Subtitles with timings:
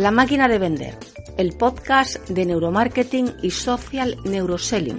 [0.00, 0.96] La máquina de vender,
[1.36, 4.98] el podcast de neuromarketing y social neuroselling.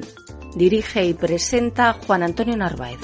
[0.55, 3.00] Dirige y presenta Juan Antonio Narváez.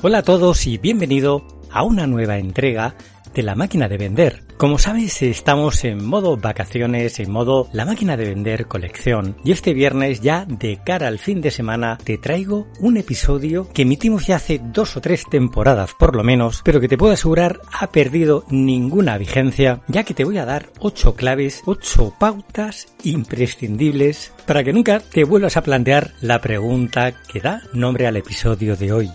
[0.00, 2.94] Hola a todos y bienvenido a una nueva entrega
[3.34, 4.47] de la máquina de vender.
[4.58, 9.36] Como sabes, estamos en modo vacaciones, en modo la máquina de vender colección.
[9.44, 13.82] Y este viernes, ya de cara al fin de semana, te traigo un episodio que
[13.82, 17.60] emitimos ya hace dos o tres temporadas por lo menos, pero que te puedo asegurar
[17.72, 24.32] ha perdido ninguna vigencia, ya que te voy a dar ocho claves, ocho pautas imprescindibles
[24.44, 28.92] para que nunca te vuelvas a plantear la pregunta que da nombre al episodio de
[28.92, 29.12] hoy.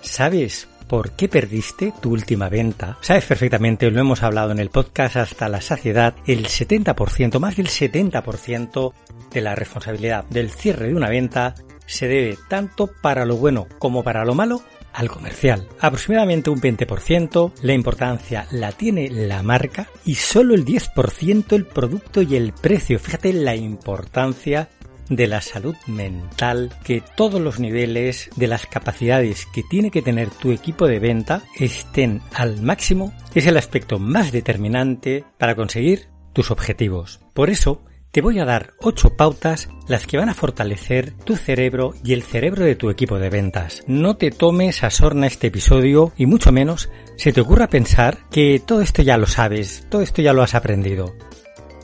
[0.00, 2.98] ¿Sabes por qué perdiste tu última venta?
[3.00, 7.68] Sabes perfectamente, lo hemos hablado en el podcast hasta la saciedad, el 70%, más del
[7.68, 8.92] 70%
[9.30, 11.54] de la responsabilidad del cierre de una venta
[11.86, 15.68] se debe tanto para lo bueno como para lo malo al comercial.
[15.78, 22.20] Aproximadamente un 20% la importancia la tiene la marca y solo el 10% el producto
[22.20, 22.98] y el precio.
[22.98, 24.68] Fíjate la importancia
[25.10, 30.30] de la salud mental, que todos los niveles de las capacidades que tiene que tener
[30.30, 36.50] tu equipo de venta estén al máximo, es el aspecto más determinante para conseguir tus
[36.50, 37.20] objetivos.
[37.34, 41.94] Por eso, te voy a dar 8 pautas las que van a fortalecer tu cerebro
[42.02, 43.84] y el cerebro de tu equipo de ventas.
[43.86, 48.60] No te tomes a sorna este episodio y mucho menos se te ocurra pensar que
[48.64, 51.14] todo esto ya lo sabes, todo esto ya lo has aprendido.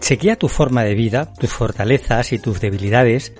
[0.06, 3.32] Chequea tu forma de vida, tus fortalezas y tus debilidades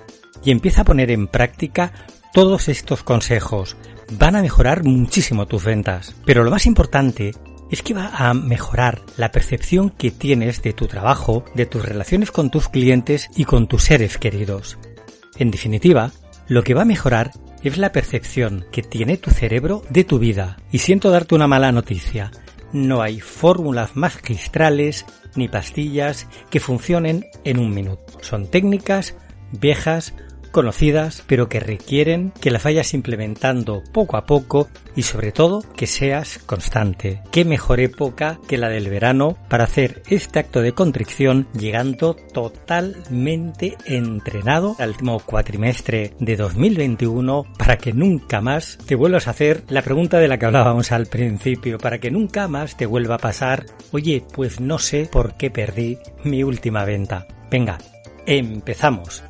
[0.43, 1.93] y empieza a poner en práctica
[2.33, 3.77] todos estos consejos.
[4.11, 6.13] Van a mejorar muchísimo tus ventas.
[6.25, 7.31] Pero lo más importante
[7.71, 12.31] es que va a mejorar la percepción que tienes de tu trabajo, de tus relaciones
[12.31, 14.77] con tus clientes y con tus seres queridos.
[15.37, 16.11] En definitiva,
[16.49, 17.31] lo que va a mejorar
[17.63, 20.57] es la percepción que tiene tu cerebro de tu vida.
[20.73, 22.29] Y siento darte una mala noticia.
[22.73, 25.05] No hay fórmulas magistrales
[25.37, 28.17] ni pastillas que funcionen en un minuto.
[28.21, 29.15] Son técnicas
[29.51, 30.13] viejas,
[30.47, 35.87] conocidas, pero que requieren que las vayas implementando poco a poco y sobre todo que
[35.87, 37.21] seas constante.
[37.31, 43.77] Qué mejor época que la del verano para hacer este acto de contrición llegando totalmente
[43.85, 49.81] entrenado al último cuatrimestre de 2021 para que nunca más te vuelvas a hacer la
[49.81, 53.65] pregunta de la que hablábamos al principio, para que nunca más te vuelva a pasar,
[53.91, 57.27] oye, pues no sé por qué perdí mi última venta.
[57.49, 57.77] Venga,
[58.25, 59.23] empezamos.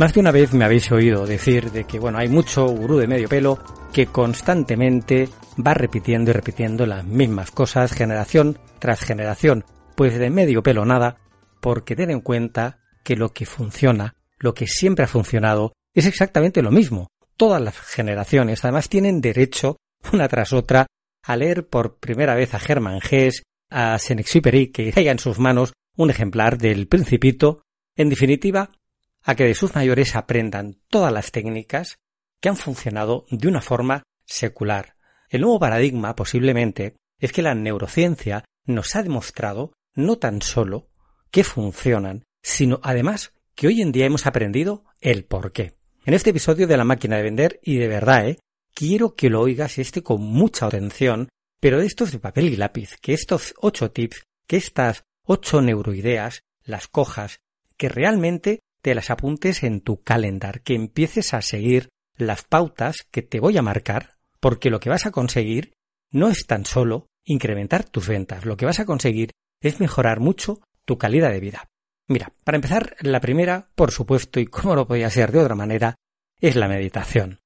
[0.00, 3.06] Más de una vez me habéis oído decir de que, bueno, hay mucho gurú de
[3.06, 3.58] medio pelo
[3.92, 5.28] que constantemente
[5.58, 9.66] va repitiendo y repitiendo las mismas cosas generación tras generación.
[9.96, 11.18] Pues de medio pelo nada,
[11.60, 16.62] porque ten en cuenta que lo que funciona, lo que siempre ha funcionado, es exactamente
[16.62, 17.08] lo mismo.
[17.36, 19.76] Todas las generaciones además tienen derecho,
[20.14, 20.86] una tras otra,
[21.26, 25.74] a leer por primera vez a Germán Gess, a Senexupery, que haya en sus manos
[25.94, 27.60] un ejemplar del Principito,
[27.96, 28.70] en definitiva,
[29.30, 32.00] a que de sus mayores aprendan todas las técnicas
[32.40, 34.96] que han funcionado de una forma secular.
[35.28, 40.88] El nuevo paradigma, posiblemente, es que la neurociencia nos ha demostrado no tan solo
[41.30, 45.76] que funcionan, sino además que hoy en día hemos aprendido el por qué.
[46.04, 48.38] En este episodio de la máquina de vender, y de verdad, ¿eh?
[48.74, 51.28] quiero que lo oigas este con mucha atención,
[51.60, 56.88] pero estos de papel y lápiz, que estos ocho tips, que estas ocho neuroideas, las
[56.88, 57.38] cojas,
[57.76, 63.22] que realmente te las apuntes en tu calendar, que empieces a seguir las pautas que
[63.22, 65.72] te voy a marcar, porque lo que vas a conseguir
[66.10, 69.30] no es tan solo incrementar tus ventas, lo que vas a conseguir
[69.62, 71.68] es mejorar mucho tu calidad de vida.
[72.08, 75.94] Mira, para empezar, la primera, por supuesto, y como no podía ser de otra manera,
[76.40, 77.38] es la meditación.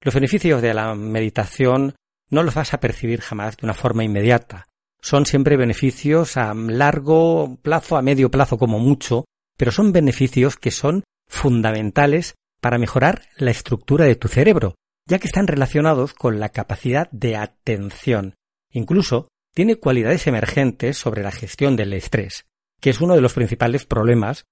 [0.00, 1.96] Los beneficios de la meditación
[2.30, 4.66] no los vas a percibir jamás de una forma inmediata.
[5.00, 9.24] Son siempre beneficios a largo plazo, a medio plazo como mucho,
[9.56, 14.74] pero son beneficios que son fundamentales para mejorar la estructura de tu cerebro,
[15.06, 18.34] ya que están relacionados con la capacidad de atención.
[18.72, 22.46] Incluso tiene cualidades emergentes sobre la gestión del estrés,
[22.80, 24.44] que es uno de los principales problemas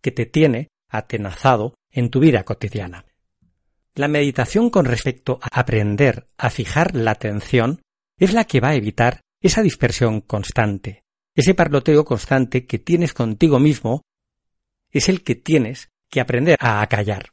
[0.00, 3.04] que te tiene atenazado en tu vida cotidiana.
[3.94, 7.82] La meditación con respecto a aprender a fijar la atención
[8.18, 11.02] es la que va a evitar esa dispersión constante,
[11.34, 14.02] ese parloteo constante que tienes contigo mismo,
[14.90, 17.30] es el que tienes que aprender a acallar,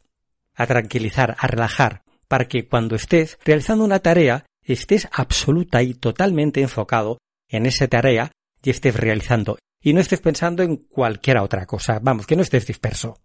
[0.55, 6.61] a tranquilizar, a relajar, para que cuando estés realizando una tarea estés absoluta y totalmente
[6.61, 8.31] enfocado en esa tarea
[8.61, 12.67] y estés realizando y no estés pensando en cualquier otra cosa, vamos, que no estés
[12.67, 13.19] disperso.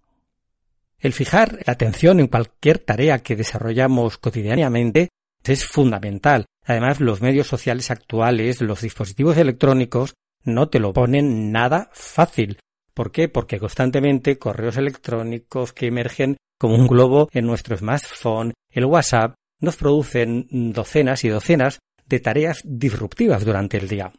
[0.99, 5.09] El fijar la atención en cualquier tarea que desarrollamos cotidianamente
[5.43, 6.47] es fundamental.
[6.65, 10.15] Además, los medios sociales actuales, los dispositivos electrónicos,
[10.45, 12.59] no te lo ponen nada fácil.
[12.95, 13.29] ¿Por qué?
[13.29, 19.77] Porque constantemente correos electrónicos que emergen como un globo en nuestro smartphone, el WhatsApp, nos
[19.77, 24.13] producen docenas y docenas de tareas disruptivas durante el día.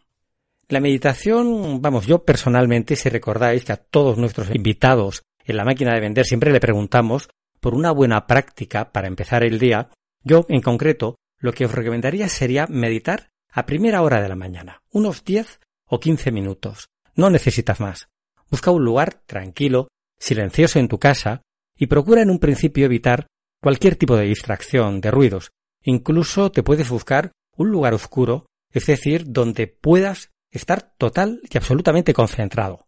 [0.69, 5.93] La meditación, vamos, yo personalmente, si recordáis que a todos nuestros invitados en la máquina
[5.93, 7.29] de vender siempre le preguntamos
[7.59, 9.89] por una buena práctica para empezar el día,
[10.23, 14.81] yo, en concreto, lo que os recomendaría sería meditar a primera hora de la mañana,
[14.91, 16.87] unos 10 o 15 minutos.
[17.15, 18.07] No necesitas más.
[18.53, 19.88] Busca un lugar tranquilo,
[20.19, 21.41] silencioso en tu casa
[21.75, 23.25] y procura en un principio evitar
[23.59, 25.50] cualquier tipo de distracción, de ruidos.
[25.81, 32.13] Incluso te puedes buscar un lugar oscuro, es decir, donde puedas estar total y absolutamente
[32.13, 32.85] concentrado.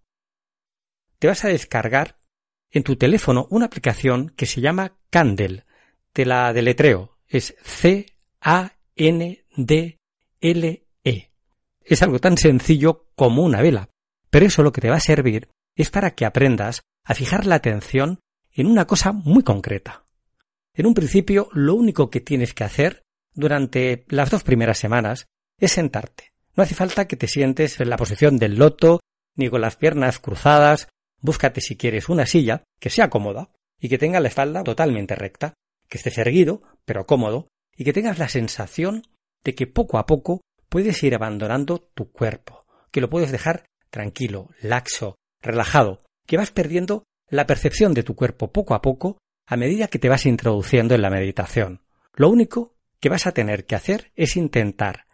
[1.18, 2.20] Te vas a descargar
[2.70, 5.66] en tu teléfono una aplicación que se llama Candle.
[6.14, 7.18] Te la deletreo.
[7.26, 8.12] Es C-A-N-D-L-E.
[11.82, 13.90] Es algo tan sencillo como una vela,
[14.30, 17.56] pero eso lo que te va a servir es para que aprendas a fijar la
[17.56, 18.20] atención
[18.54, 20.06] en una cosa muy concreta.
[20.74, 25.28] En un principio, lo único que tienes que hacer durante las dos primeras semanas
[25.60, 26.32] es sentarte.
[26.56, 29.02] No hace falta que te sientes en la posición del loto,
[29.36, 30.88] ni con las piernas cruzadas.
[31.22, 35.54] Búscate si quieres una silla que sea cómoda y que tenga la espalda totalmente recta,
[35.90, 39.04] que estés erguido, pero cómodo, y que tengas la sensación
[39.44, 44.50] de que poco a poco puedes ir abandonando tu cuerpo, que lo puedes dejar tranquilo,
[44.62, 49.88] laxo, relajado, que vas perdiendo la percepción de tu cuerpo poco a poco a medida
[49.88, 51.82] que te vas introduciendo en la meditación.
[52.14, 55.06] Lo único que vas a tener que hacer es intentar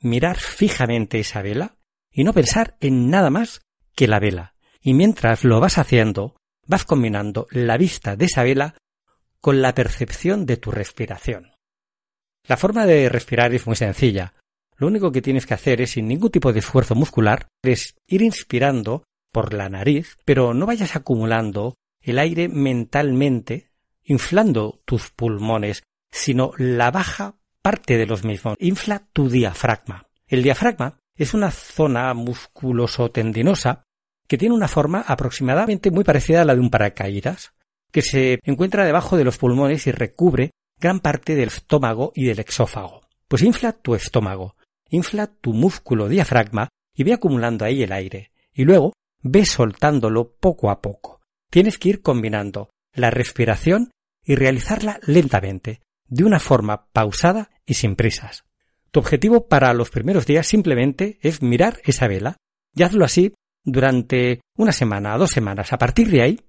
[0.00, 1.76] mirar fijamente esa vela
[2.12, 3.60] y no pensar en nada más
[3.94, 4.54] que la vela.
[4.80, 8.76] Y mientras lo vas haciendo, vas combinando la vista de esa vela
[9.40, 11.52] con la percepción de tu respiración.
[12.46, 14.34] La forma de respirar es muy sencilla.
[14.76, 18.22] Lo único que tienes que hacer es, sin ningún tipo de esfuerzo muscular, es ir
[18.22, 23.70] inspirando por la nariz, pero no vayas acumulando el aire mentalmente
[24.04, 28.56] inflando tus pulmones, sino la baja parte de los mismos.
[28.58, 30.08] Infla tu diafragma.
[30.26, 33.84] El diafragma es una zona musculoso-tendinosa
[34.26, 37.52] que tiene una forma aproximadamente muy parecida a la de un paracaídas,
[37.92, 42.38] que se encuentra debajo de los pulmones y recubre gran parte del estómago y del
[42.38, 43.02] exófago.
[43.28, 44.56] Pues infla tu estómago,
[44.88, 48.92] infla tu músculo diafragma y ve acumulando ahí el aire, y luego
[49.22, 51.20] ve soltándolo poco a poco.
[51.50, 53.90] Tienes que ir combinando la respiración
[54.24, 58.44] y realizarla lentamente, de una forma pausada y sin prisas.
[58.90, 62.36] Tu objetivo para los primeros días simplemente es mirar esa vela
[62.74, 63.34] y hazlo así
[63.64, 65.72] durante una semana dos semanas.
[65.72, 66.40] A partir de ahí,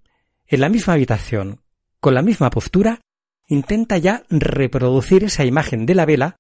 [0.48, 1.62] en la misma habitación,
[2.00, 3.00] con la misma postura,
[3.48, 6.36] intenta ya reproducir esa imagen de la vela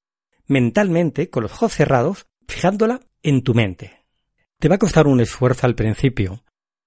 [0.47, 4.00] mentalmente, con los ojos cerrados, fijándola en tu mente.
[4.61, 6.43] Te va a costar un esfuerzo al principio.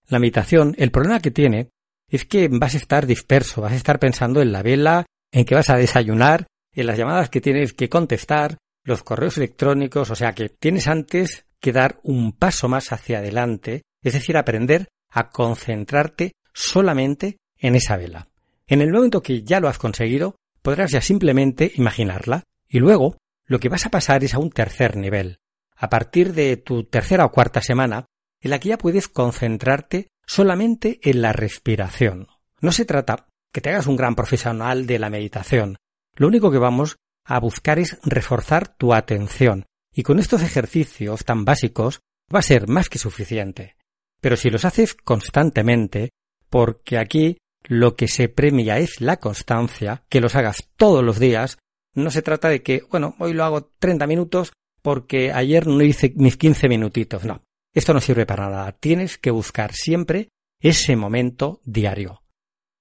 [0.06, 1.70] La meditación, el problema que tiene
[2.08, 5.56] es que vas a estar disperso, vas a estar pensando en la vela, en que
[5.56, 10.34] vas a desayunar, en las llamadas que tienes que contestar, los correos electrónicos, o sea
[10.34, 16.34] que tienes antes que dar un paso más hacia adelante, es decir, aprender a concentrarte
[16.52, 18.28] solamente en esa vela.
[18.68, 23.16] En el momento que ya lo has conseguido, podrás ya simplemente imaginarla y luego
[23.46, 25.38] lo que vas a pasar es a un tercer nivel.
[25.76, 28.06] A partir de tu tercera o cuarta semana,
[28.40, 32.28] en la que ya puedes concentrarte solamente en la respiración.
[32.60, 35.76] No se trata que te hagas un gran profesional de la meditación.
[36.16, 41.44] Lo único que vamos a buscar es reforzar tu atención, y con estos ejercicios tan
[41.44, 42.00] básicos
[42.34, 43.76] va a ser más que suficiente.
[44.20, 46.10] Pero si los haces constantemente,
[46.50, 51.58] porque aquí lo que se premia es la constancia, que los hagas todos los días,
[51.94, 54.52] no se trata de que, bueno, hoy lo hago 30 minutos
[54.84, 57.42] porque ayer no hice mis 15 minutitos, no.
[57.72, 58.72] Esto no sirve para nada.
[58.72, 60.28] Tienes que buscar siempre
[60.60, 62.22] ese momento diario.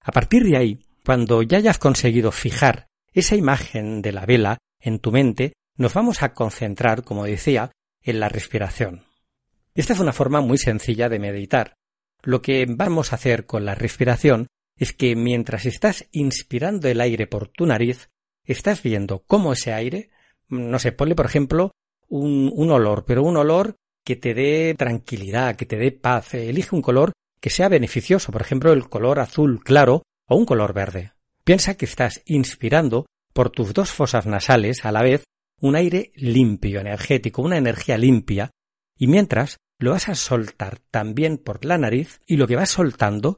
[0.02, 5.00] A partir de ahí, cuando ya hayas conseguido fijar esa imagen de la vela en
[5.00, 9.06] tu mente, nos vamos a concentrar, como decía, en la respiración.
[9.74, 11.76] Esta es una forma muy sencilla de meditar.
[12.22, 17.28] Lo que vamos a hacer con la respiración es que mientras estás inspirando el aire
[17.28, 18.10] por tu nariz,
[18.44, 20.10] estás viendo cómo ese aire,
[20.50, 21.72] no sé, ponle por ejemplo
[22.10, 26.34] un, un olor, pero un olor que te dé tranquilidad, que te dé paz.
[26.34, 30.74] Elige un color que sea beneficioso, por ejemplo el color azul claro o un color
[30.74, 31.14] verde.
[31.44, 35.24] Piensa que estás inspirando por tus dos fosas nasales a la vez
[35.60, 38.52] un aire limpio, energético, una energía limpia,
[38.98, 43.38] y mientras lo vas a soltar también por la nariz y lo que vas soltando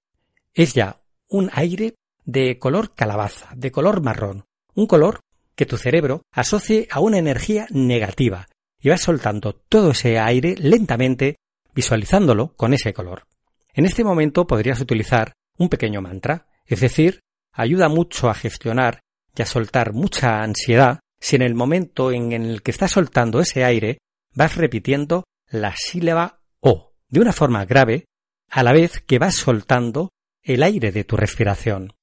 [0.54, 1.96] es ya un aire
[2.26, 5.20] de color calabaza, de color marrón, un color
[5.56, 8.48] que tu cerebro asocie a una energía negativa
[8.86, 11.38] y vas soltando todo ese aire lentamente
[11.74, 13.26] visualizándolo con ese color.
[13.74, 19.00] En este momento podrías utilizar un pequeño mantra, es decir, ayuda mucho a gestionar
[19.36, 23.64] y a soltar mucha ansiedad si en el momento en el que estás soltando ese
[23.64, 23.98] aire
[24.36, 28.06] vas repitiendo la sílaba O de una forma grave
[28.52, 30.12] a la vez que vas soltando
[30.44, 31.94] el aire de tu respiración.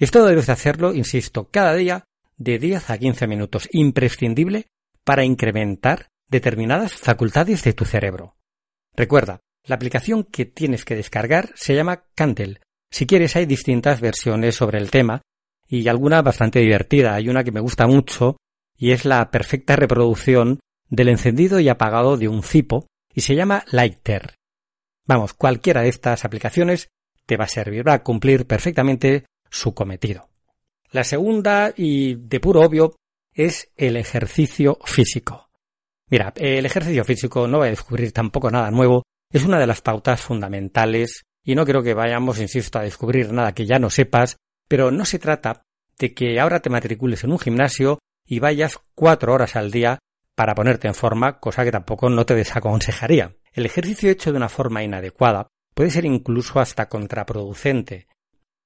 [0.00, 2.02] Esto debes hacerlo, insisto, cada día
[2.38, 4.66] de 10 a 15 minutos, imprescindible
[5.08, 8.36] para incrementar determinadas facultades de tu cerebro.
[8.94, 12.60] Recuerda, la aplicación que tienes que descargar se llama Candle.
[12.90, 15.22] Si quieres hay distintas versiones sobre el tema
[15.66, 17.14] y alguna bastante divertida.
[17.14, 18.36] Hay una que me gusta mucho
[18.76, 20.60] y es la perfecta reproducción
[20.90, 24.34] del encendido y apagado de un cipo y se llama Lighter.
[25.06, 26.90] Vamos, cualquiera de estas aplicaciones
[27.24, 30.28] te va a servir, va a cumplir perfectamente su cometido.
[30.92, 32.94] La segunda y de puro obvio
[33.38, 35.48] es el ejercicio físico.
[36.10, 39.80] Mira, el ejercicio físico no va a descubrir tampoco nada nuevo, es una de las
[39.80, 44.38] pautas fundamentales y no creo que vayamos, insisto, a descubrir nada que ya no sepas,
[44.66, 45.62] pero no se trata
[46.00, 50.00] de que ahora te matricules en un gimnasio y vayas cuatro horas al día
[50.34, 53.36] para ponerte en forma, cosa que tampoco no te desaconsejaría.
[53.52, 58.08] El ejercicio hecho de una forma inadecuada puede ser incluso hasta contraproducente.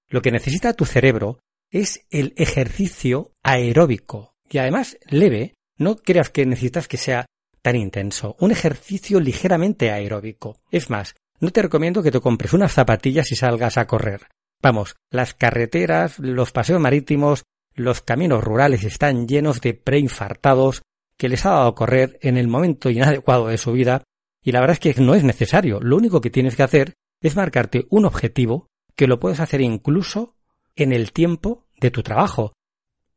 [0.09, 5.55] Lo que necesita tu cerebro es el ejercicio aeróbico y además leve.
[5.79, 7.27] No creas que necesitas que sea
[7.63, 8.37] tan intenso.
[8.39, 10.61] Un ejercicio ligeramente aeróbico.
[10.71, 14.29] Es más, no te recomiendo que te compres unas zapatillas y salgas a correr.
[14.63, 17.43] Vamos, las carreteras, los paseos marítimos,
[17.75, 20.83] los caminos rurales están llenos de preinfartados
[21.17, 24.05] que les ha dado correr en el momento inadecuado de su vida
[24.45, 25.81] y la verdad es que no es necesario.
[25.81, 30.35] Lo único que tienes que hacer es marcarte un objetivo que lo puedes hacer incluso
[30.77, 32.53] en el tiempo de tu trabajo.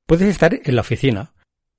[0.08, 1.34] Puedes estar en la oficina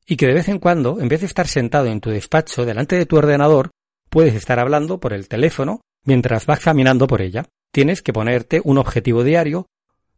[0.06, 2.96] y que de vez en cuando, en vez de estar sentado en tu despacho delante
[2.96, 3.70] de tu ordenador,
[4.08, 7.44] puedes estar hablando por el teléfono mientras vas caminando por ella
[7.76, 9.66] tienes que ponerte un objetivo diario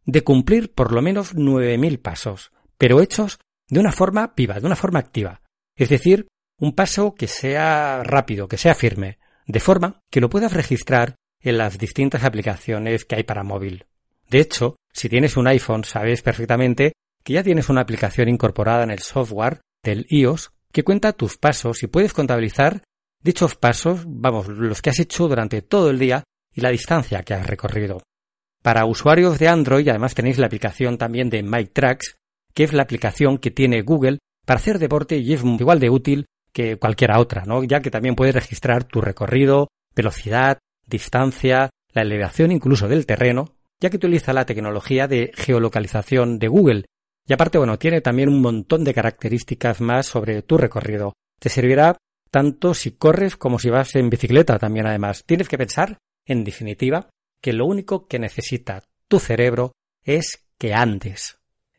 [0.05, 3.37] de cumplir por lo menos 9.000 pasos, pero hechos
[3.67, 5.41] de una forma viva, de una forma activa.
[5.75, 10.53] Es decir, un paso que sea rápido, que sea firme, de forma que lo puedas
[10.53, 13.85] registrar en las distintas aplicaciones que hay para móvil.
[14.29, 16.93] De hecho, si tienes un iPhone, sabes perfectamente
[17.29, 21.83] que ya tienes una aplicación incorporada en el software del iOS que cuenta tus pasos
[21.83, 22.81] y puedes contabilizar
[23.21, 26.23] dichos pasos, vamos, los que has hecho durante todo el día
[26.55, 28.01] y la distancia que has recorrido.
[28.63, 32.17] Para usuarios de Android además tenéis la aplicación también de MyTracks,
[32.55, 36.25] que es la aplicación que tiene Google para hacer deporte y es igual de útil
[36.51, 37.63] que cualquiera otra, ¿no?
[37.63, 40.57] ya que también puedes registrar tu recorrido, velocidad,
[40.87, 46.85] distancia, la elevación incluso del terreno, ya que utiliza la tecnología de geolocalización de Google.
[47.29, 51.13] Y aparte, bueno, tiene también un montón de características más sobre tu recorrido.
[51.39, 51.95] Te servirá
[52.31, 55.23] tanto si corres como si vas en bicicleta también además.
[55.27, 57.07] Tienes que pensar en definitiva,
[57.39, 61.37] que lo único que necesita tu cerebro es que andes.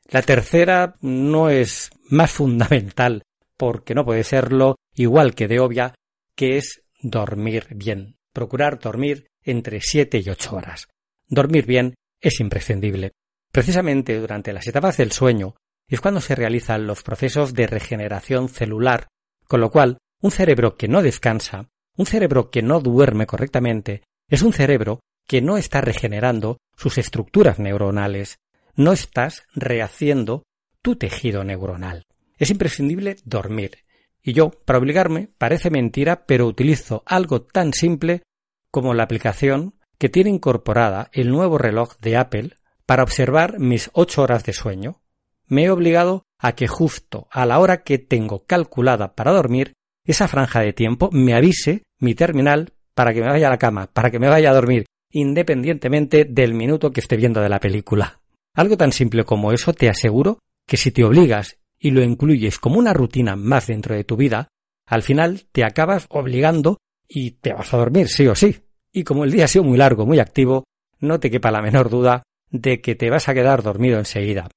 [0.09, 3.25] La tercera no es más fundamental,
[3.57, 5.95] porque no puede serlo, igual que de obvia,
[6.37, 8.19] que es dormir bien.
[8.33, 10.87] Procurar dormir entre siete y ocho horas.
[11.29, 13.11] Dormir bien es imprescindible.
[13.53, 15.57] Precisamente durante las etapas del sueño
[15.89, 19.09] es cuando se realizan los procesos de regeneración celular,
[19.47, 24.43] con lo cual un cerebro que no descansa, un cerebro que no duerme correctamente, es
[24.43, 28.39] un cerebro que no está regenerando sus estructuras neuronales,
[28.77, 30.45] no estás rehaciendo
[30.83, 32.05] tu tejido neuronal.
[32.39, 33.85] Es imprescindible dormir.
[34.23, 38.23] Y yo, para obligarme, parece mentira, pero utilizo algo tan simple
[38.71, 42.57] como la aplicación que tiene incorporada el nuevo reloj de Apple
[42.91, 45.01] para observar mis ocho horas de sueño.
[45.47, 50.27] Me he obligado a que justo a la hora que tengo calculada para dormir, esa
[50.27, 54.11] franja de tiempo me avise mi terminal para que me vaya a la cama, para
[54.11, 58.21] que me vaya a dormir, independientemente del minuto que esté viendo de la película.
[58.57, 62.81] Algo tan simple como eso te aseguro que si te obligas y lo incluyes como
[62.81, 64.49] una rutina más dentro de tu vida,
[64.85, 68.65] Al final te acabas obligando y te vas a dormir sí o sí.
[68.93, 70.65] Y como el día ha sido muy largo, muy activo,
[70.99, 74.49] no te quepa la menor duda de que te vas a quedar dormido enseguida.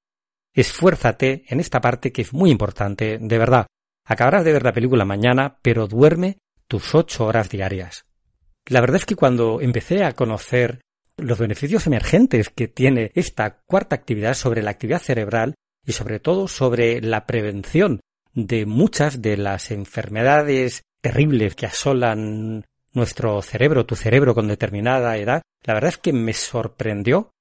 [0.53, 3.67] Esfuérzate en esta parte que es muy importante, de verdad.
[4.05, 8.05] Acabarás de ver la película mañana, pero duerme tus ocho horas diarias.
[8.67, 10.81] La verdad es que cuando empecé a conocer
[11.17, 16.47] los beneficios emergentes que tiene esta cuarta actividad sobre la actividad cerebral y sobre todo
[16.47, 18.00] sobre la prevención
[18.33, 25.41] de muchas de las enfermedades terribles que asolan nuestro cerebro, tu cerebro con determinada edad,
[25.63, 27.31] la verdad es que me sorprendió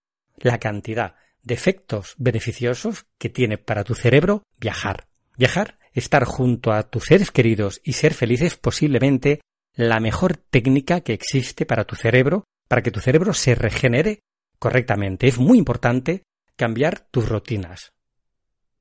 [0.42, 5.08] la cantidad de efectos beneficiosos que tiene para tu cerebro viajar.
[5.36, 9.40] Viajar, estar junto a tus seres queridos y ser felices posiblemente
[9.74, 14.20] la mejor técnica que existe para tu cerebro, para que tu cerebro se regenere
[14.58, 15.26] correctamente.
[15.26, 16.22] Es muy importante
[16.56, 17.92] cambiar tus rutinas.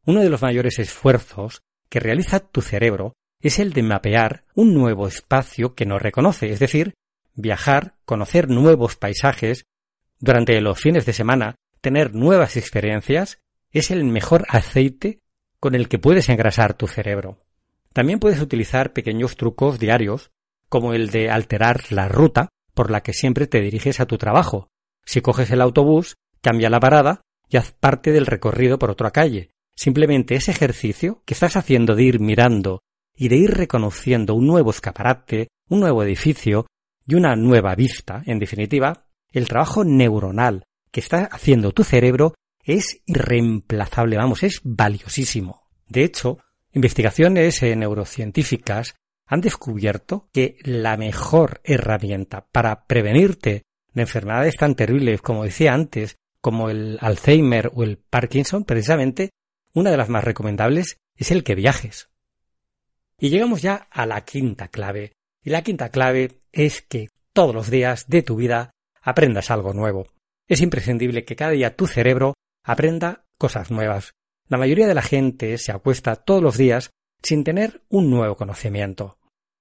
[0.06, 5.08] Uno de los mayores esfuerzos que realiza tu cerebro es el de mapear un nuevo
[5.08, 6.94] espacio que no reconoce, es decir,
[7.34, 9.64] viajar, conocer nuevos paisajes,
[10.22, 13.40] durante los fines de semana, tener nuevas experiencias,
[13.72, 15.20] es el mejor aceite
[15.60, 17.40] con el que puedes engrasar tu cerebro.
[17.92, 20.32] También puedes utilizar pequeños trucos diarios,
[20.70, 24.70] como el de alterar la ruta por la que siempre te diriges a tu trabajo.
[25.06, 29.50] Si coges el autobús, cambia la parada y haz parte del recorrido por otra calle.
[29.76, 32.84] Simplemente ese ejercicio que estás haciendo de ir mirando
[33.16, 36.68] y de ir reconociendo un nuevo escaparate, un nuevo edificio
[37.08, 43.02] y una nueva vista, en definitiva, el trabajo neuronal que está haciendo tu cerebro es
[43.06, 45.64] irreemplazable, vamos, es valiosísimo.
[45.88, 46.40] De hecho,
[46.74, 48.96] investigaciones neurocientíficas
[49.26, 56.18] han descubierto que la mejor herramienta para prevenirte de enfermedades tan terribles como decía antes,
[56.42, 59.30] como el Alzheimer o el Parkinson, precisamente,
[59.74, 62.10] una de las más recomendables es el que viajes.
[63.18, 65.14] Y llegamos ya a la quinta clave.
[65.44, 68.72] Y la quinta clave es que todos los días de tu vida
[69.02, 70.08] aprendas algo nuevo.
[70.48, 74.14] Es imprescindible que cada día tu cerebro aprenda cosas nuevas.
[74.48, 76.92] La mayoría de la gente se acuesta todos los días
[77.24, 79.18] sin tener un nuevo conocimiento.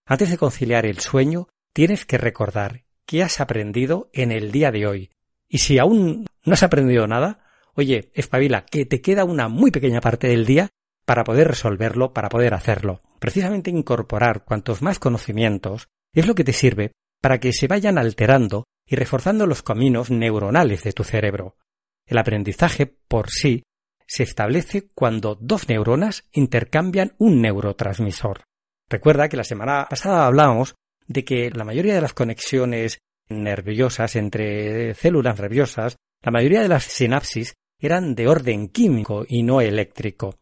[0.07, 4.87] Antes de conciliar el sueño, tienes que recordar qué has aprendido en el día de
[4.87, 5.11] hoy.
[5.49, 10.01] Y si aún no has aprendido nada, oye, espabila, que te queda una muy pequeña
[10.01, 10.71] parte del día
[11.05, 13.03] para poder resolverlo, para poder hacerlo.
[13.19, 18.65] Precisamente incorporar cuantos más conocimientos es lo que te sirve para que se vayan alterando
[18.91, 21.57] y reforzando los caminos neuronales de tu cerebro.
[22.05, 23.63] El aprendizaje por sí
[24.05, 28.43] se establece cuando dos neuronas intercambian un neurotransmisor.
[28.89, 30.75] Recuerda que la semana pasada hablábamos
[31.07, 32.99] de que la mayoría de las conexiones
[33.29, 39.61] nerviosas entre células nerviosas, la mayoría de las sinapsis eran de orden químico y no
[39.61, 40.41] eléctrico.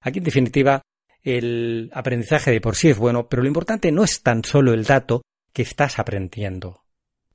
[0.00, 0.82] Aquí, en definitiva,
[1.22, 4.82] el aprendizaje de por sí es bueno, pero lo importante no es tan solo el
[4.82, 5.22] dato
[5.52, 6.85] que estás aprendiendo.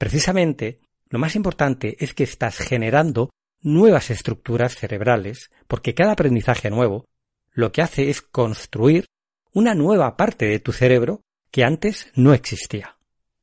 [0.02, 3.30] Precisamente, lo más importante es que estás generando
[3.62, 7.06] nuevas estructuras cerebrales, porque cada aprendizaje nuevo
[7.52, 9.06] lo que hace es construir
[9.54, 12.98] una nueva parte de tu cerebro que antes no existía.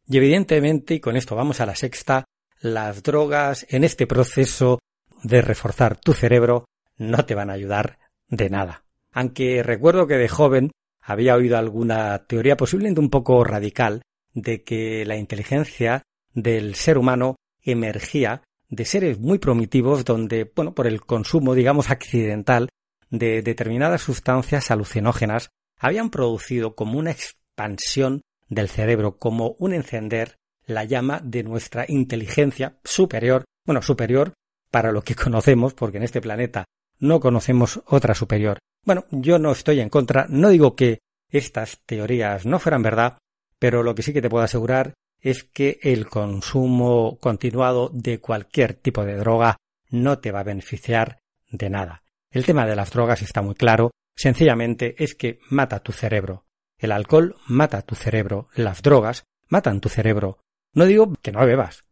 [0.08, 2.24] Y evidentemente, y con esto vamos a la sexta,
[2.60, 4.80] las drogas en este proceso
[5.22, 6.64] de reforzar tu cerebro
[6.96, 12.26] no te van a ayudar de nada aunque recuerdo que de joven había oído alguna
[12.26, 14.02] teoría posiblemente un poco radical
[14.34, 16.02] de que la inteligencia
[16.42, 22.68] del ser humano emergía de seres muy primitivos donde, bueno, por el consumo, digamos, accidental
[23.11, 25.48] de determinadas sustancias alucinógenas,
[25.79, 32.79] habían producido como una expansión del cerebro, como un encender la llama de nuestra inteligencia
[32.85, 34.35] superior, bueno, superior
[34.70, 36.64] para lo que conocemos, porque en este planeta
[37.01, 42.46] no conocemos otra superior, bueno, yo no estoy en contra, no digo que estas teorías
[42.46, 43.18] no fueran verdad,
[43.59, 48.74] pero lo que sí que te puedo asegurar es que el consumo continuado de cualquier
[48.74, 49.57] tipo de droga
[49.90, 51.18] no te va a beneficiar
[51.50, 52.02] de nada.
[52.31, 56.44] El tema de las drogas está muy claro, sencillamente es que mata tu cerebro.
[56.78, 60.38] El alcohol mata tu cerebro, las drogas matan tu cerebro.
[60.74, 61.85] No digo que no bebas,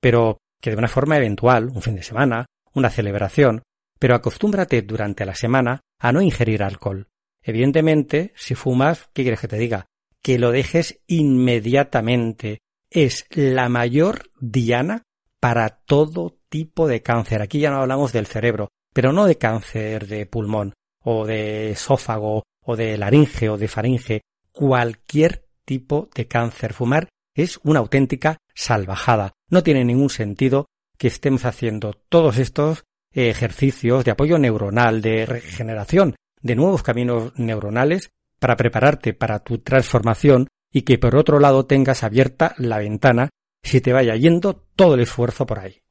[0.00, 3.62] pero que de una forma eventual, un fin de semana, una celebración,
[3.98, 7.08] pero acostúmbrate durante la semana a no ingerir alcohol.
[7.42, 9.86] Evidentemente, si fumas, ¿qué quieres que te diga?
[10.22, 12.60] Que lo dejes inmediatamente.
[12.94, 15.02] Es la mayor diana
[15.40, 17.42] para todo tipo de cáncer.
[17.42, 22.44] Aquí ya no hablamos del cerebro, pero no de cáncer de pulmón, o de esófago,
[22.62, 24.20] o de laringe, o de faringe.
[24.52, 26.72] Cualquier tipo de cáncer.
[26.72, 29.32] Fumar es una auténtica salvajada.
[29.50, 36.14] No tiene ningún sentido que estemos haciendo todos estos ejercicios de apoyo neuronal, de regeneración
[36.40, 42.02] de nuevos caminos neuronales para prepararte para tu transformación y que por otro lado tengas
[42.02, 43.30] abierta la ventana
[43.62, 45.82] si te vaya yendo todo el esfuerzo por ahí.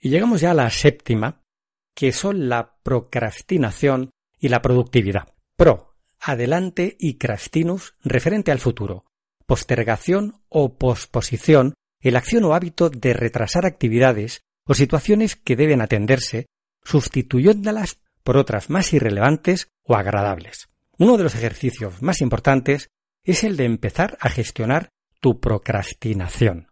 [0.00, 1.42] Y llegamos ya a la séptima,
[1.94, 5.32] que son la procrastinación y la productividad.
[5.56, 9.04] Pro, adelante y crastinus, referente al futuro.
[9.46, 16.46] Postergación o posposición, el acción o hábito de retrasar actividades o situaciones que deben atenderse,
[16.82, 20.68] sustituyéndolas por otras más irrelevantes o agradables.
[20.98, 22.88] Uno de los ejercicios más importantes
[23.32, 24.88] es el de empezar a gestionar
[25.20, 26.68] tu procrastinación.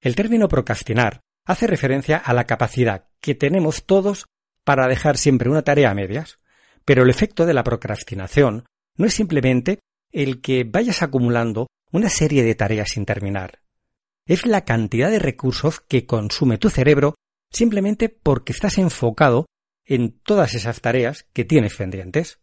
[0.00, 4.26] El término procrastinar hace referencia a la capacidad que tenemos todos
[4.64, 6.38] para dejar siempre una tarea a medias,
[6.84, 8.66] pero el efecto de la procrastinación
[8.96, 9.80] no es simplemente
[10.12, 13.60] el que vayas acumulando una serie de tareas sin terminar.
[14.26, 17.14] Es la cantidad de recursos que consume tu cerebro
[17.50, 19.46] simplemente porque estás enfocado
[19.84, 22.40] en todas esas tareas que tienes pendientes.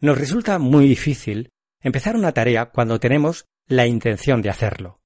[0.00, 1.50] Nos resulta muy difícil
[1.84, 5.00] empezar una tarea cuando tenemos la intención de hacerlo,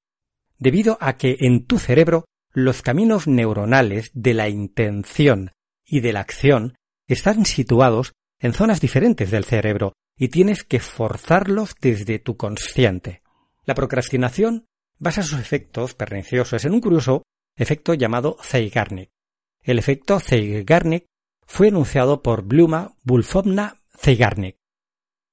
[0.57, 5.51] debido a que en tu cerebro los caminos neuronales de la intención
[5.85, 11.75] y de la acción están situados en zonas diferentes del cerebro y tienes que forzarlos
[11.79, 13.21] desde tu consciente.
[13.65, 14.65] La procrastinación
[14.97, 17.23] basa sus efectos perniciosos en un curioso
[17.55, 19.09] efecto llamado Zeigarnik.
[19.61, 21.05] El efecto Zeigarnik
[21.45, 24.58] fue enunciado por Bluma Bulfovna Zeigarnik,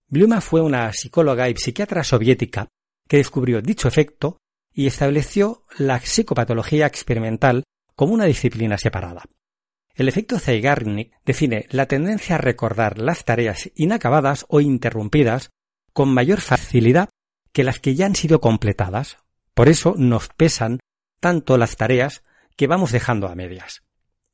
[0.09, 2.69] Bluma fue una psicóloga y psiquiatra soviética
[3.09, 4.39] que descubrió dicho efecto
[4.73, 7.65] y estableció la psicopatología experimental
[7.95, 9.25] como una disciplina separada.
[9.95, 15.51] El efecto Zeigarnik define la tendencia a recordar las tareas inacabadas o interrumpidas
[15.93, 17.09] con mayor facilidad
[17.53, 19.17] que las que ya han sido completadas.
[19.55, 20.81] Por eso nos pesan
[21.19, 22.23] tanto las tareas
[22.57, 23.83] que vamos dejando a medias.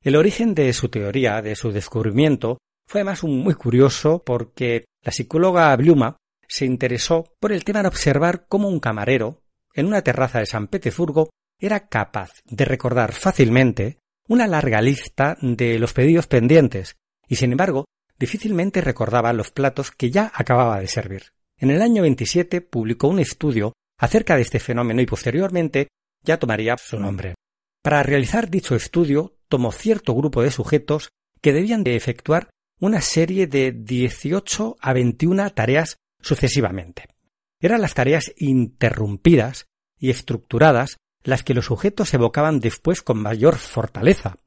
[0.00, 2.58] El origen de su teoría, de su descubrimiento,
[2.92, 8.44] fue además muy curioso porque la psicóloga Bluma se interesó por el tema de observar
[8.50, 9.40] cómo un camarero,
[9.72, 13.96] en una terraza de San Petersburgo, era capaz de recordar fácilmente
[14.28, 17.87] una larga lista de los pedidos pendientes y, sin embargo,
[18.18, 21.33] difícilmente recordaba los platos que ya acababa de servir.
[21.57, 25.88] En el año 27 publicó un estudio acerca de este fenómeno y posteriormente
[26.22, 27.37] ya tomaría su nombre.
[27.83, 31.09] Para realizar dicho estudio tomó cierto grupo de sujetos
[31.40, 32.50] que debían de efectuar
[32.82, 37.06] una serie de 18 a 21 tareas sucesivamente.
[37.60, 39.68] Eran las tareas interrumpidas
[40.00, 44.38] y estructuradas las que los sujetos evocaban después con mayor fortaleza.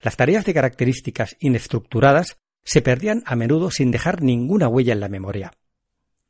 [0.00, 5.08] Las tareas de características inestructuradas se perdían a menudo sin dejar ninguna huella en la
[5.08, 5.50] memoria.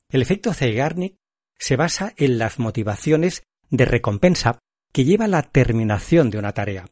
[0.08, 1.16] El efecto Zeigarnik
[1.58, 4.60] se basa en las motivaciones de recompensa
[4.92, 6.86] que lleva la terminación de una tarea.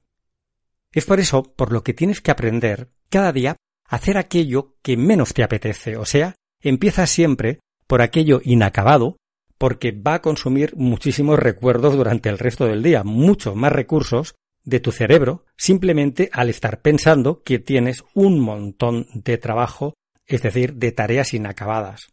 [0.92, 3.57] Es por eso por lo que tienes que aprender cada día
[3.88, 9.16] hacer aquello que menos te apetece, o sea, empieza siempre por aquello inacabado,
[9.57, 14.81] porque va a consumir muchísimos recuerdos durante el resto del día, muchos más recursos de
[14.81, 19.94] tu cerebro, simplemente al estar pensando que tienes un montón de trabajo,
[20.27, 22.09] es decir, de tareas inacabadas.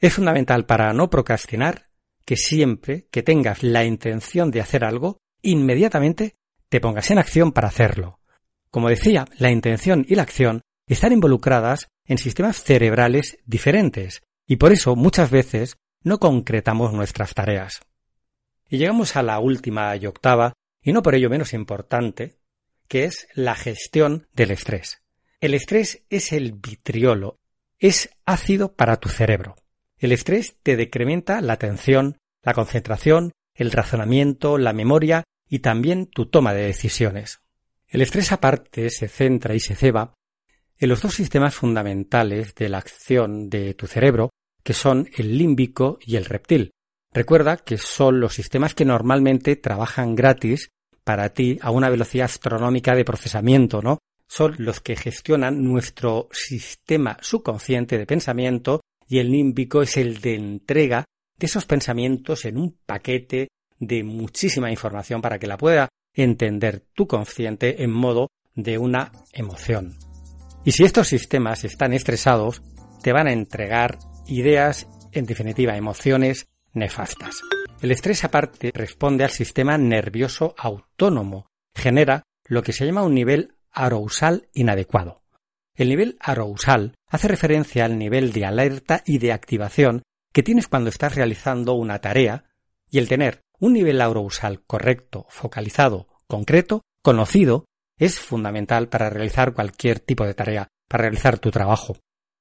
[0.00, 1.86] Es fundamental para no procrastinar
[2.24, 6.34] que siempre que tengas la intención de hacer algo, inmediatamente
[6.68, 8.18] te pongas en acción para hacerlo.
[8.70, 10.62] Como decía, la intención y la acción
[10.94, 17.80] están involucradas en sistemas cerebrales diferentes y por eso muchas veces no concretamos nuestras tareas.
[18.68, 22.38] Y llegamos a la última y octava, y no por ello menos importante,
[22.88, 25.02] que es la gestión del estrés.
[25.40, 27.38] El estrés es el vitriolo,
[27.78, 29.56] es ácido para tu cerebro.
[29.98, 36.26] El estrés te decrementa la atención, la concentración, el razonamiento, la memoria y también tu
[36.26, 37.40] toma de decisiones.
[37.88, 40.14] El estrés aparte se centra y se ceba
[40.80, 44.30] en los dos sistemas fundamentales de la acción de tu cerebro,
[44.64, 46.70] que son el límbico y el reptil.
[47.12, 50.70] Recuerda que son los sistemas que normalmente trabajan gratis
[51.04, 53.98] para ti a una velocidad astronómica de procesamiento, ¿no?
[54.26, 60.36] Son los que gestionan nuestro sistema subconsciente de pensamiento y el límbico es el de
[60.36, 61.04] entrega
[61.36, 67.06] de esos pensamientos en un paquete de muchísima información para que la pueda entender tu
[67.06, 70.09] consciente en modo de una emoción.
[70.64, 72.62] Y si estos sistemas están estresados,
[73.02, 77.40] te van a entregar ideas, en definitiva, emociones nefastas.
[77.80, 83.54] El estrés aparte responde al sistema nervioso autónomo, genera lo que se llama un nivel
[83.70, 85.22] arousal inadecuado.
[85.74, 90.90] El nivel arousal hace referencia al nivel de alerta y de activación que tienes cuando
[90.90, 92.44] estás realizando una tarea
[92.90, 97.64] y el tener un nivel arousal correcto, focalizado, concreto, conocido,
[98.00, 101.96] es fundamental para realizar cualquier tipo de tarea, para realizar tu trabajo.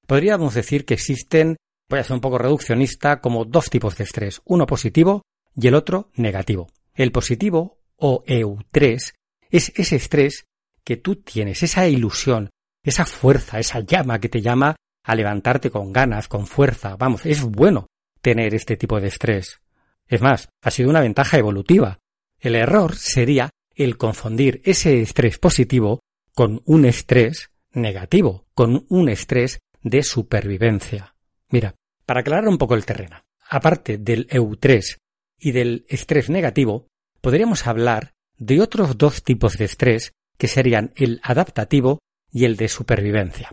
[0.07, 1.57] Podríamos decir que existen
[1.89, 5.23] voy a ser un poco reduccionista, como dos tipos de estrés, uno positivo
[5.55, 6.67] y el otro negativo.
[6.93, 9.13] El positivo, o EU3,
[9.49, 10.45] es ese estrés
[10.83, 12.49] que tú tienes, esa ilusión,
[12.83, 16.95] esa fuerza, esa llama que te llama a levantarte con ganas, con fuerza.
[16.95, 17.87] Vamos, es bueno
[18.21, 19.59] tener este tipo de estrés.
[20.07, 21.99] Es más, ha sido una ventaja evolutiva.
[22.39, 23.49] El error sería
[23.83, 26.01] el confundir ese estrés positivo
[26.33, 31.15] con un estrés negativo, con un estrés de supervivencia.
[31.49, 34.97] Mira, para aclarar un poco el terreno, aparte del EU3
[35.39, 36.87] y del estrés negativo,
[37.21, 41.99] podríamos hablar de otros dos tipos de estrés que serían el adaptativo
[42.31, 43.51] y el de supervivencia.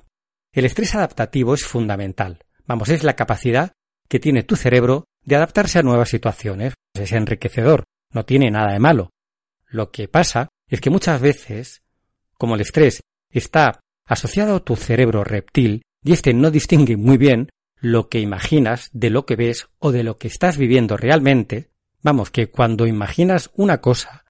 [0.53, 2.41] El estrés adaptativo es fundamental.
[2.67, 3.73] Vamos, es la capacidad
[4.09, 6.75] que tiene tu cerebro de adaptarse a nuevas situaciones.
[6.95, 9.11] Es enriquecedor, no tiene nada de malo.
[9.68, 11.83] Lo que pasa es que muchas veces,
[12.35, 17.50] como el estrés está asociado a tu cerebro reptil, y este no distingue muy bien
[17.81, 21.70] lo que imaginas de lo que ves o de lo que estás viviendo realmente,
[22.02, 24.24] vamos, que cuando imaginas una cosa,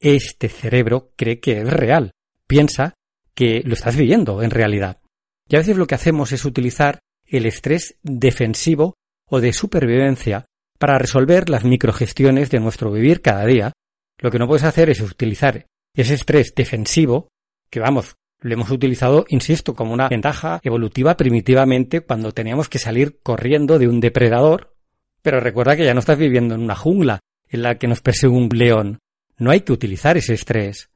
[0.00, 2.12] este cerebro cree que es real,
[2.46, 2.94] piensa
[3.34, 5.00] que lo estás viviendo en realidad.
[5.48, 8.94] Y a veces lo que hacemos es utilizar el estrés defensivo
[9.26, 10.46] o de supervivencia
[10.78, 13.72] para resolver las microgestiones de nuestro vivir cada día.
[14.20, 17.30] Lo que no puedes hacer es utilizar ese estrés defensivo,
[17.70, 23.20] que vamos, lo hemos utilizado, insisto, como una ventaja evolutiva primitivamente cuando teníamos que salir
[23.22, 24.74] corriendo de un depredador.
[25.22, 28.32] Pero recuerda que ya no estás viviendo en una jungla en la que nos persigue
[28.32, 28.98] un león.
[29.38, 30.90] No hay que utilizar ese estrés.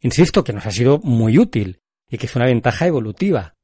[0.00, 3.54] Insisto que nos ha sido muy útil y que es una ventaja evolutiva.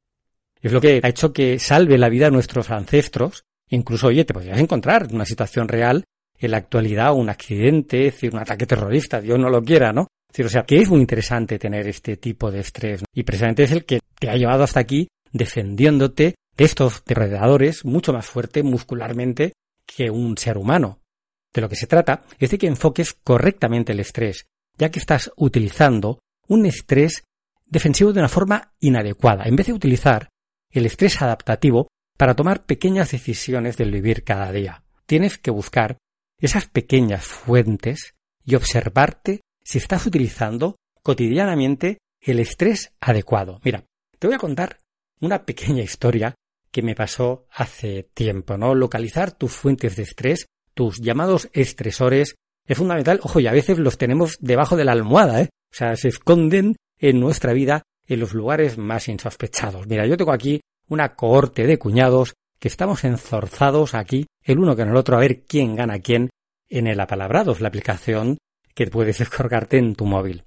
[0.61, 3.45] Es lo que ha hecho que salve la vida a nuestros ancestros.
[3.69, 6.03] Incluso, oye, te podrías encontrar en una situación real
[6.39, 10.07] en la actualidad un accidente, decir, un ataque terrorista, Dios no lo quiera, ¿no?
[10.45, 13.03] o sea, que es muy interesante tener este tipo de estrés.
[13.13, 18.13] Y precisamente es el que te ha llevado hasta aquí defendiéndote de estos depredadores mucho
[18.13, 19.53] más fuerte muscularmente
[19.85, 20.99] que un ser humano.
[21.53, 24.45] De lo que se trata es de que enfoques correctamente el estrés,
[24.77, 27.23] ya que estás utilizando un estrés
[27.65, 30.29] defensivo de una forma inadecuada, en vez de utilizar
[30.71, 34.83] el estrés adaptativo para tomar pequeñas decisiones del vivir cada día.
[35.05, 35.97] Tienes que buscar
[36.39, 43.59] esas pequeñas fuentes y observarte si estás utilizando cotidianamente el estrés adecuado.
[43.63, 43.83] Mira,
[44.19, 44.77] te voy a contar
[45.19, 46.35] una pequeña historia
[46.71, 48.75] que me pasó hace tiempo, ¿no?
[48.75, 53.19] Localizar tus fuentes de estrés, tus llamados estresores, es fundamental.
[53.23, 55.49] Ojo, y a veces los tenemos debajo de la almohada, ¿eh?
[55.71, 59.87] O sea, se esconden en nuestra vida en los lugares más insospechados.
[59.87, 64.87] Mira, yo tengo aquí una cohorte de cuñados que estamos enzorzados aquí, el uno con
[64.87, 66.29] el otro, a ver quién gana quién
[66.69, 68.37] en el apalabrados, la aplicación
[68.73, 70.45] que puedes descargarte en tu móvil.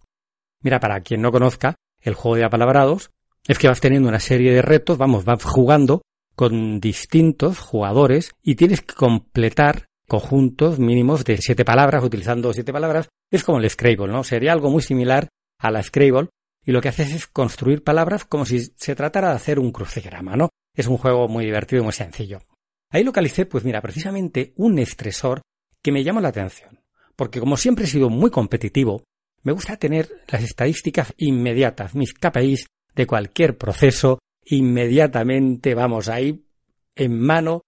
[0.62, 3.10] Mira, para quien no conozca, el juego de apalabrados
[3.46, 6.02] es que vas teniendo una serie de retos, vamos, vas jugando
[6.34, 13.08] con distintos jugadores y tienes que completar conjuntos mínimos de siete palabras, utilizando siete palabras.
[13.30, 14.24] Es como el Scrabble, ¿no?
[14.24, 16.30] Sería algo muy similar a la Scrabble
[16.64, 20.36] y lo que haces es construir palabras como si se tratara de hacer un crucigrama,
[20.36, 20.48] ¿no?
[20.74, 22.40] Es un juego muy divertido y muy sencillo.
[22.90, 25.42] Ahí localicé, pues mira, precisamente un estresor
[25.82, 26.80] que me llama la atención
[27.20, 29.04] porque como siempre he sido muy competitivo,
[29.42, 36.46] me gusta tener las estadísticas inmediatas, mis KPIs de cualquier proceso, inmediatamente vamos ahí
[36.96, 37.60] en mano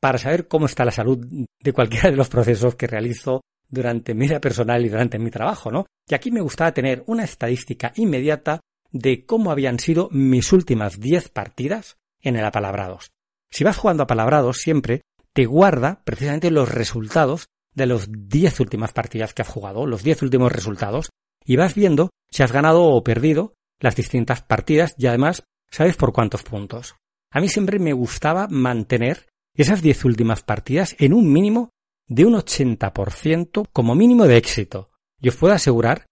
[0.00, 1.18] para saber cómo está la salud
[1.60, 5.70] de cualquiera de los procesos que realizo durante mi vida personal y durante mi trabajo,
[5.70, 5.84] ¿no?
[6.08, 8.60] Y aquí me gustaba tener una estadística inmediata
[8.90, 13.13] de cómo habían sido mis últimas 10 partidas en el apalabrados.
[13.50, 15.02] Si vas jugando a apalabrados siempre
[15.32, 20.22] te guarda precisamente los resultados de los 10 últimas partidas que has jugado, los 10
[20.22, 21.10] últimos resultados,
[21.44, 26.12] y vas viendo si has ganado o perdido las distintas partidas y además sabes por
[26.12, 26.94] cuántos puntos.
[27.30, 31.70] A mí siempre me gustaba mantener esas 10 últimas partidas en un mínimo
[32.06, 34.90] de un 80% como mínimo de éxito.
[35.20, 36.06] Y os puedo asegurar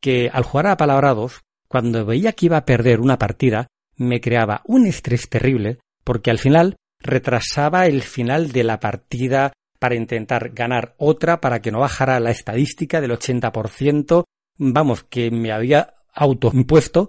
[0.00, 4.62] que al jugar a palabrados, cuando veía que iba a perder una partida, me creaba
[4.66, 10.94] un estrés terrible porque al final retrasaba el final de la partida para intentar ganar
[10.98, 14.24] otra para que no bajara la estadística del 80%,
[14.58, 17.08] vamos, que me había autoimpuesto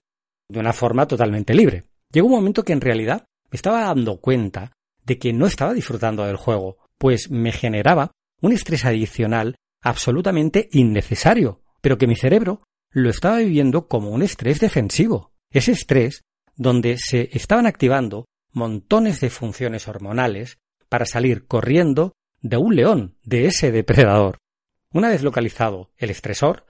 [0.50, 1.86] de una forma totalmente libre.
[2.12, 4.74] Llegó un momento que en realidad me estaba dando cuenta
[5.06, 11.62] de que no estaba disfrutando del juego, pues me generaba un estrés adicional absolutamente innecesario,
[11.82, 15.32] pero que mi cerebro lo estaba viviendo como un estrés defensivo.
[15.52, 16.22] Ese estrés
[16.56, 23.48] donde se estaban activando montones de funciones hormonales para salir corriendo de un león, de
[23.48, 24.38] ese depredador.
[24.94, 26.66] Una vez localizado el estresor,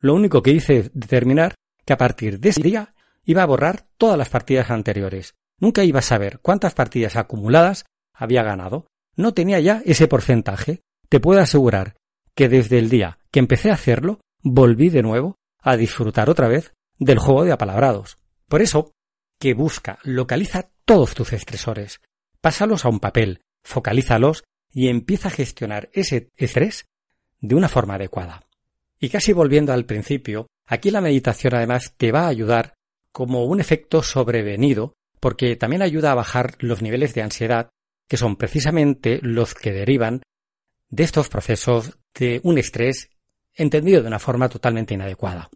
[0.00, 3.86] lo único que hice es determinar que a partir de ese día iba a borrar
[3.96, 5.36] todas las partidas anteriores.
[5.60, 8.86] Nunca iba a saber cuántas partidas acumuladas había ganado.
[9.14, 10.80] No tenía ya ese porcentaje.
[11.08, 11.94] Te puedo asegurar
[12.34, 16.72] que desde el día que empecé a hacerlo, volví de nuevo a disfrutar otra vez
[16.98, 18.18] del juego de apalabrados.
[18.48, 18.92] Por eso,
[19.38, 22.00] que busca, localiza todos tus estresores,
[22.40, 26.86] pásalos a un papel, focalízalos y empieza a gestionar ese estrés
[27.40, 28.46] de una forma adecuada.
[29.00, 32.74] Y casi volviendo al principio, aquí la meditación además te va a ayudar
[33.12, 37.70] como un efecto sobrevenido porque también ayuda a bajar los niveles de ansiedad
[38.08, 40.22] que son precisamente los que derivan
[40.88, 43.10] de estos procesos de un estrés
[43.54, 45.50] entendido de una forma totalmente inadecuada.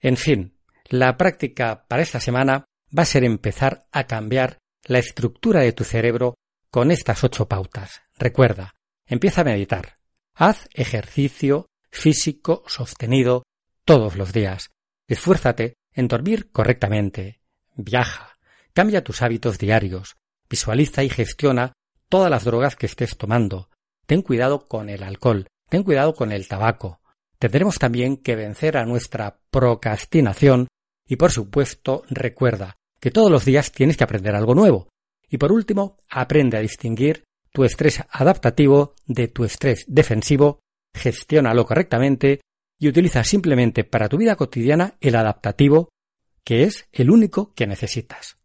[0.00, 0.54] En fin,
[0.88, 2.64] la práctica para esta semana
[2.96, 6.34] va a ser empezar a cambiar la estructura de tu cerebro
[6.70, 8.02] con estas ocho pautas.
[8.18, 8.74] Recuerda,
[9.06, 9.98] empieza a meditar.
[10.34, 13.44] Haz ejercicio físico sostenido
[13.84, 14.70] todos los días.
[15.08, 17.40] Esfuérzate en dormir correctamente.
[17.76, 18.38] Viaja.
[18.72, 20.16] Cambia tus hábitos diarios.
[20.48, 21.72] Visualiza y gestiona
[22.08, 23.68] todas las drogas que estés tomando.
[24.06, 25.46] Ten cuidado con el alcohol.
[25.68, 27.00] Ten cuidado con el tabaco.
[27.38, 30.68] Tendremos también que vencer a nuestra procrastinación
[31.06, 34.88] y por supuesto recuerda que todos los días tienes que aprender algo nuevo.
[35.28, 40.60] Y por último, aprende a distinguir tu estrés adaptativo de tu estrés defensivo,
[40.94, 42.40] gestiónalo correctamente
[42.78, 45.88] y utiliza simplemente para tu vida cotidiana el adaptativo,
[46.44, 48.38] que es el único que necesitas.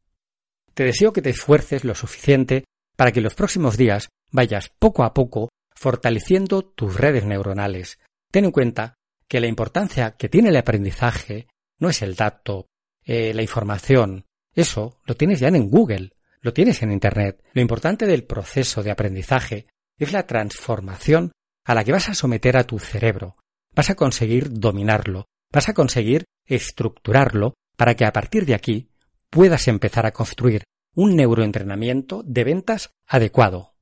[0.73, 2.63] Te deseo que te esfuerces lo suficiente
[2.95, 7.99] para que los próximos días vayas poco a poco fortaleciendo tus redes neuronales.
[8.31, 8.95] Ten en cuenta
[9.27, 11.47] que la importancia que tiene el aprendizaje
[11.79, 12.65] no es el dato,
[13.05, 14.25] eh, la información,
[14.57, 17.43] eso lo tienes ya en Google, lo tienes en Internet.
[17.53, 19.67] Lo importante del proceso de aprendizaje
[19.99, 21.31] es la transformación
[21.63, 23.35] a la que vas a someter a tu cerebro.
[23.75, 28.89] Vas a conseguir dominarlo, vas a conseguir estructurarlo para que a partir de aquí
[29.29, 30.63] puedas empezar a construir
[30.95, 33.75] un neuroentrenamiento de ventas adecuado.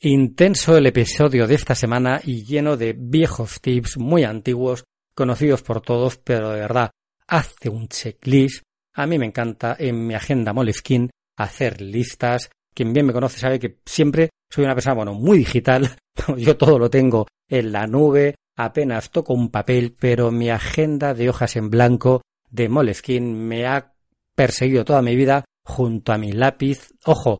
[0.00, 5.82] Intenso el episodio de esta semana y lleno de viejos tips muy antiguos, conocidos por
[5.82, 6.92] todos, pero de verdad,
[7.26, 8.62] hazte un checklist.
[8.94, 12.50] A mí me encanta en mi agenda Moleskine hacer listas.
[12.74, 15.96] Quien bien me conoce sabe que siempre soy una persona, bueno, muy digital.
[16.36, 21.28] Yo todo lo tengo en la nube, apenas toco un papel, pero mi agenda de
[21.28, 23.92] hojas en blanco de Moleskine me ha
[24.34, 27.38] perseguido toda mi vida junto a mi lápiz, ojo,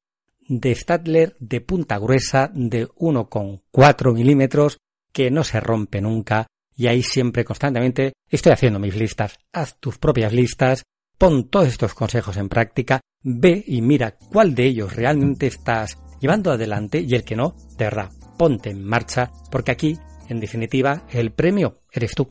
[0.49, 4.79] de Stadler de punta gruesa de 1,4 milímetros
[5.13, 9.39] que no se rompe nunca y ahí siempre constantemente estoy haciendo mis listas.
[9.53, 10.85] Haz tus propias listas,
[11.19, 16.53] pon todos estos consejos en práctica, ve y mira cuál de ellos realmente estás llevando
[16.53, 21.33] adelante y el que no, de verdad, ponte en marcha porque aquí, en definitiva, el
[21.33, 22.27] premio eres tú.